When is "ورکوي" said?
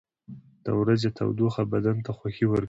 2.47-2.59